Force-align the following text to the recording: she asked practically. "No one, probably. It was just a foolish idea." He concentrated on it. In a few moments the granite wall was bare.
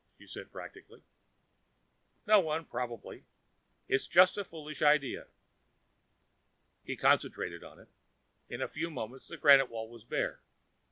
she 0.17 0.23
asked 0.41 0.51
practically. 0.51 1.03
"No 2.25 2.39
one, 2.39 2.65
probably. 2.65 3.17
It 3.87 3.93
was 3.93 4.07
just 4.07 4.35
a 4.35 4.43
foolish 4.43 4.81
idea." 4.81 5.27
He 6.83 6.95
concentrated 6.97 7.63
on 7.63 7.77
it. 7.77 7.87
In 8.49 8.63
a 8.63 8.67
few 8.67 8.89
moments 8.89 9.27
the 9.27 9.37
granite 9.37 9.69
wall 9.69 9.87
was 9.87 10.03
bare. 10.03 10.39